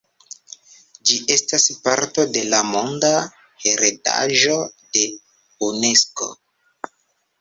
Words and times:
Ĝi 1.09 1.17
estas 1.35 1.65
parto 1.87 2.25
de 2.37 2.43
la 2.53 2.63
Monda 2.69 3.13
heredaĵo 3.67 4.59
de 4.97 5.05
Unesko. 5.69 6.35